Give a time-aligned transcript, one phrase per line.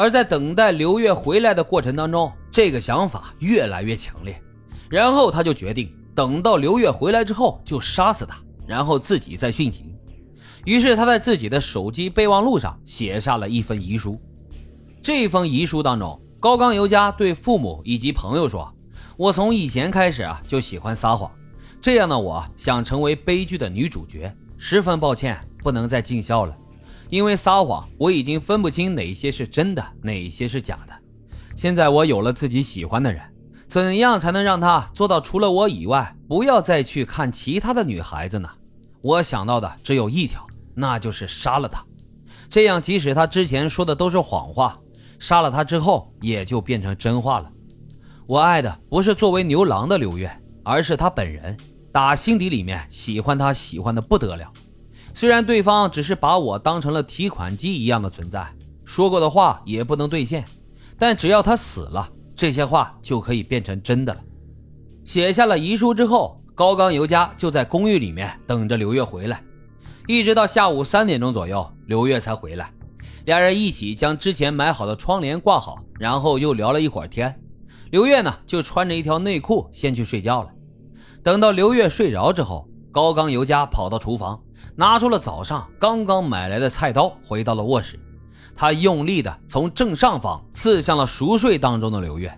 [0.00, 4.42] 而在等待刘月回来的过程当中，这个想法越来越强烈。
[4.88, 9.94] 然后他就决定，等到刘月回来之后就杀死他，然后自己再殉情。
[10.64, 14.18] 于是他在自己的手机备忘录上写下了一封遗书。
[15.02, 18.74] 这封遗书当中，高冈由佳对父母以及朋友说
[19.18, 21.30] ：“我从以前开始啊就喜欢撒谎，
[21.78, 24.34] 这样的我想成为悲剧的女主角。
[24.56, 26.56] 十分抱歉，不能再尽孝了。”
[27.10, 30.94] 因为撒谎，我已经分不清哪些是真的，哪些是假的。
[31.56, 33.20] 现在我有了自己喜欢的人，
[33.66, 38.48] 怎样才能让他做到除了我以外，不要再去看其他的女孩子呢？
[39.02, 41.84] 我想到的只有一条，那就是杀了他。
[42.48, 44.78] 这样，即使他之前说的都是谎话，
[45.18, 47.50] 杀了他之后也就变成真话了。
[48.26, 50.30] 我爱的不是作为牛郎的刘月，
[50.62, 51.56] 而是他本人，
[51.90, 54.52] 打心底里面喜欢他，喜欢的不得了。
[55.20, 58.42] 虽然对方只是把我当成了提款机一样的存在，
[58.86, 60.42] 说过的话也不能兑现，
[60.98, 64.20] 但只要他死了，这些话就可以变成真的了。
[65.04, 69.44] 写下了遗书之后，高冈由佳就在公寓里面等着刘月回来，
[70.08, 72.72] 一直到下午三点钟左右，刘月才回来。
[73.26, 77.38] 两人一起将之前买好的窗帘挂好，然后又聊了一会儿天。
[77.90, 80.48] 刘月呢，就穿着一条内裤先去睡觉了。
[81.22, 84.40] 等到刘月睡着之后，高冈由佳跑到厨房。
[84.80, 88.00] 拿出了早上刚刚买来的菜刀，回到了卧室。
[88.56, 92.34] 他用力的从正上方刺向了熟睡当中的刘月。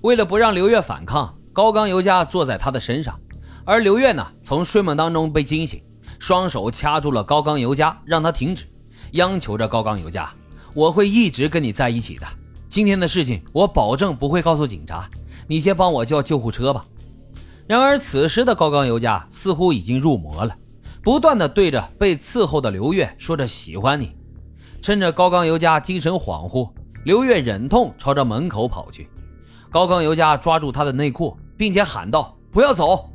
[0.00, 3.16] 为了不让刘月反抗，高冈由佳坐在他的身上，
[3.64, 5.80] 而刘月呢，从睡梦当中被惊醒，
[6.18, 8.64] 双手掐住了高冈由佳，让他停止，
[9.12, 10.28] 央求着高冈由佳
[10.74, 12.26] ：“我会一直跟你在一起的。
[12.68, 15.08] 今天的事情，我保证不会告诉警察。
[15.46, 16.84] 你先帮我叫救护车吧。”
[17.68, 20.52] 然而此时的高冈由佳似乎已经入魔了。
[21.06, 24.10] 不断的对着被伺候的刘月说着喜欢你，
[24.82, 26.68] 趁着高冈由佳精神恍惚，
[27.04, 29.08] 刘月忍痛朝着门口跑去。
[29.70, 33.08] 高冈由佳抓住他的内裤，并且喊道：“不要走！”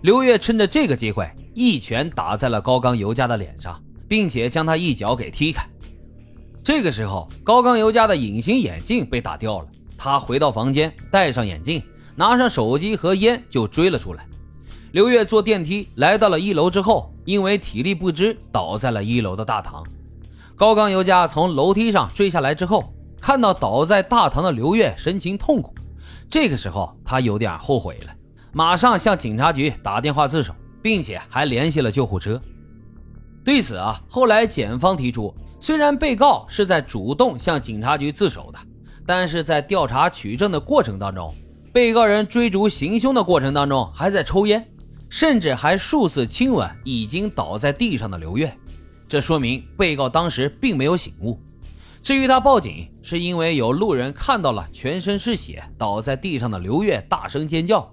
[0.00, 5.68] 刘月趁着这个机会一拳打在了高冈由佳的脸上，并且将他一脚给踢开。
[6.64, 11.82] 这个时候，高冈由佳的隐形眼镜被打掉了，他回到房间，戴上眼镜，
[12.14, 14.26] 拿上手机和烟就追了出来。
[14.96, 19.84] 刘月坐电梯来到了一楼之后，因为体力不支倒在了一楼的大堂。
[20.54, 22.82] 高刚由佳从楼梯上坠下来之后，
[23.20, 25.74] 看到倒在大堂的刘月，神情痛苦。
[26.30, 28.12] 这个时候他有点后悔了，
[28.54, 32.40] 马上向警察局打电话自首，并且还联系了救护车。
[33.44, 35.30] 对此啊，后来检方提出，
[35.60, 38.58] 虽然被告是在主动向警察局自首的，
[39.04, 41.30] 但是在调查取证的过程当中，
[41.70, 44.66] 被告人追逐行凶的过程当中还在抽烟。
[45.08, 48.56] 甚至还数次亲吻已经倒在地上的刘月，
[49.08, 51.40] 这说明被告当时并没有醒悟。
[52.02, 57.92] 至于他报警，是因为有路人看到了全身是血倒在地上的刘月，大声尖叫。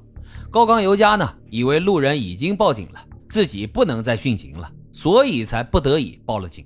[0.51, 6.63] 高冈由佳呢，以为路人已经报警了，自己不能再殉情了，所以才不得已报了警。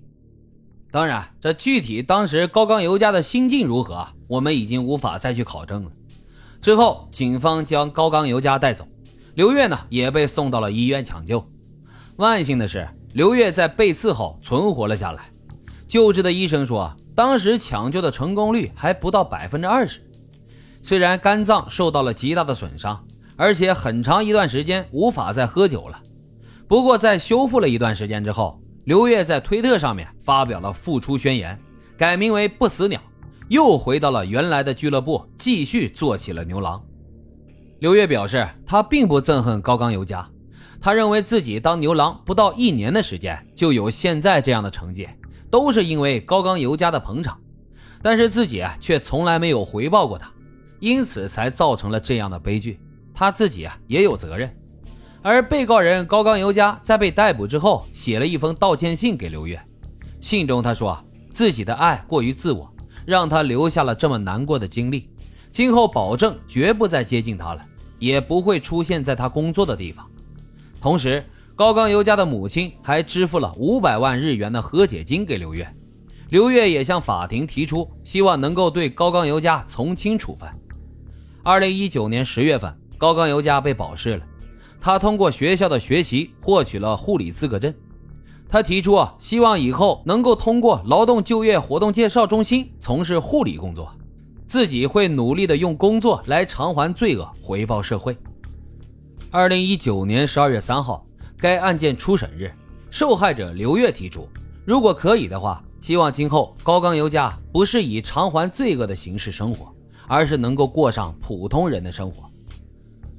[0.92, 5.92] 当然，这具体当时高冈由佳的心境如何，我们已经无法再去考证了。
[6.60, 8.86] 之后，警方将高冈由佳带走。
[9.38, 11.48] 刘月呢也被送到了医院抢救，
[12.16, 15.26] 万幸的是，刘月在被刺后存活了下来。
[15.88, 20.02] 救治的医生说，当时抢救的成功率还不到百分之二十。
[20.82, 23.00] 虽然肝脏受到了极大的损伤，
[23.36, 26.02] 而且很长一段时间无法再喝酒了，
[26.68, 31.56] 不过在修复了一段时间之后，刘月在推特上面发表了复出宣言，
[31.96, 33.00] 改名为不死鸟，
[33.50, 36.84] 又回到了原来的俱乐部，继续做起了牛郎。
[37.80, 40.28] 刘月表示，他并不憎恨高冈由佳，
[40.82, 45.08] 他认为自己当牛郎不到一年的时间就有现在这样的成绩，
[45.52, 47.40] 都是因为高冈由佳的捧场，
[48.02, 50.28] 但是自己啊却从来没有回报过他，
[50.80, 52.80] 因此才造成了这样的悲剧，
[53.14, 54.52] 他自己啊也有责任。
[55.22, 59.62] 而被告人高冈由佳在被逮捕之后，写了一封道歉信给刘月，
[60.20, 60.98] 信中他说
[61.32, 62.74] 自己的爱过于自我，
[63.06, 65.12] 让他留下了这么难过的经历。
[65.52, 67.66] 今后保证绝不再接近他了，
[68.00, 70.06] 也不会出现在他工作的地方。
[70.82, 71.24] 同时，
[71.56, 75.68] 高冈由佳的母亲还支付了五百万日元的和解金给刘月。
[76.30, 80.48] 刘月也向法庭提出，希望能够对高冈由佳从轻处分。
[81.42, 84.26] 二零一九年十月份，高冈由佳被保释了。
[84.80, 87.74] 他通过学校的学习获取了护理资格证。
[88.50, 93.92] 他提出啊，希望以后能够通过劳动就业活动介绍中心从事护理工作。
[94.48, 98.18] 自己会努力的用工作来偿还罪恶，回报社会。
[99.30, 101.06] 二零一九年十二月三号，
[101.38, 102.50] 该案件初审日，
[102.90, 104.28] 受害者刘月提出，
[104.64, 109.68] 如果可以的话，希望今后高刚尤佳不是以偿还罪恶的形式生活，
[110.08, 112.24] 而是能够过上普通人的生活。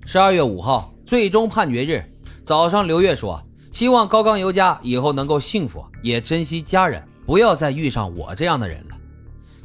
[0.07, 2.03] 十二月五号，最终判决日
[2.43, 3.39] 早上，刘月说
[3.71, 8.97] ：“希望高刚尤佳以后能够幸福，也珍惜家人，不要再遇上我这样的人了。”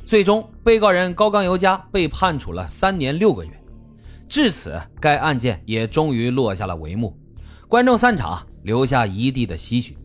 [0.06, 3.52] 最终，被告人高刚尤佳被判处了三年六个月。
[4.28, 7.18] 至此，该案件也终于落下了帷幕。
[7.68, 9.96] 观众散场，留下一地的唏嘘。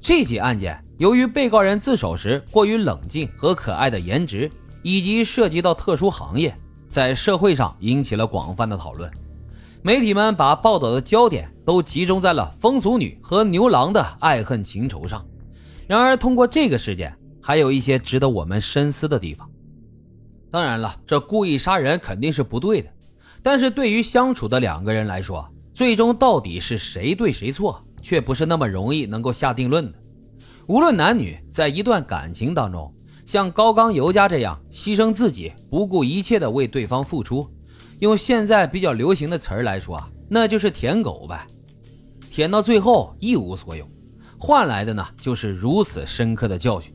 [0.00, 4.50] 这起案件由于被告人自首时过于冷静和可爱的颜值，
[4.82, 6.54] 以及涉及到特殊行业，
[6.88, 9.10] 在社会上引起了广泛的讨论。
[9.82, 15.24] 媒体们把报道的焦点都集中在了风俗女和牛郎的爱恨情仇上。
[15.86, 19.50] 然而，通过这个事件，还有一些值得我们深思的地方。
[20.50, 22.88] 当然了，这故意杀人肯定是不对的。
[23.42, 29.98] 但是对于相处的两个人来说，最终到底是谁对谁错，却不是那么容易能够下定论的。
[30.68, 32.94] 无论男女，在一段感情当中，
[33.24, 37.48] 像高刚尤佳这样牺牲自己、不顾一切的为对方付出，
[37.98, 41.46] 用现在比较流行的词儿来说啊，那就是舔狗呗。
[42.30, 43.86] 舔到最后一无所有，
[44.38, 46.94] 换来的呢就是如此深刻的教训。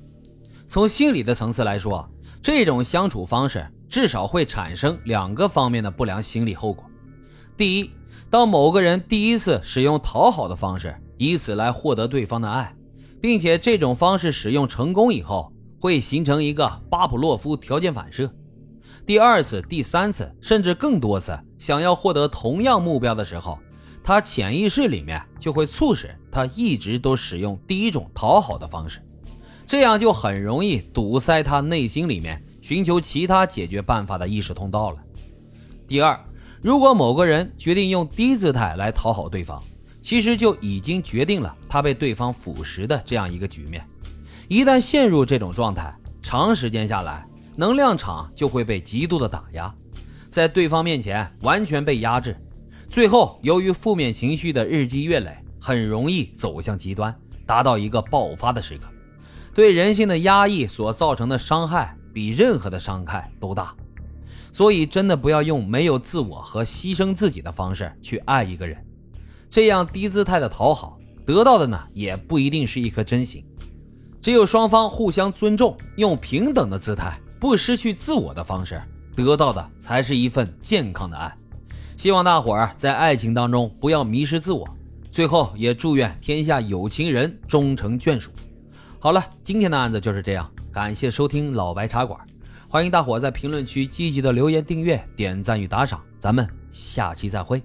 [0.68, 2.08] 从心理的层次来说，
[2.44, 3.66] 这种相处方式。
[3.90, 6.84] 至少会产生两个方面的不良心理后果。
[7.56, 7.90] 第一，
[8.30, 12.76] 当某个人第一次使用讨好的方式，以此来获得对方的爱，
[13.22, 18.30] 并且这种方式使用成功以后，会形成一个巴甫洛夫条件反射。
[19.06, 23.58] 第二次、第三次，甚至更多次想要获得同样目标的时候，
[24.04, 29.02] 他潜意识里面就会促使他一直都使用第一种讨好的方式，
[29.68, 32.42] 这样就很容易堵塞他内心里面。
[32.60, 34.98] 寻求其他解决办法的意识通道了。
[35.88, 36.20] 第二，
[36.62, 39.64] 如果某个人决定用低姿态来讨好对方，
[40.02, 43.88] 其实就已经决定了他被对方腐蚀的这样一个局面。
[44.50, 47.26] 一旦陷入这种状态，长时间下来，
[47.56, 49.74] 能量场就会被极度的打压，
[50.30, 52.36] 在对方面前完全被压制，
[52.90, 57.16] 最后由于负面情绪的日积月累，很容易走向极端，
[57.46, 58.88] 达到一个爆发的时刻，
[59.58, 61.98] 对人性的压抑所造成的伤害。
[62.14, 63.76] 比任何的伤害都大，
[64.52, 68.84] 所以真的不要用没有自我和牺牲自己的方式去爱一个人，
[69.52, 73.46] 这样低姿态的讨好得到的呢，也不一定是一颗真心。
[74.20, 78.82] 只有双方互相尊重，用平等的姿态，不失去自我的方式，
[79.16, 81.32] 得到的才是一份健康的爱。
[81.98, 84.68] 希望大伙儿在爱情当中不要迷失自我。
[85.12, 88.32] 最后也祝愿天下有情人终成眷属。
[89.00, 90.52] 好了，今天的案子就是这样。
[90.72, 92.20] 感谢收听老白茶馆，
[92.68, 97.62] 欢迎大伙在评论区积极的留言、订阅、点赞与打赏，咱们下期再会。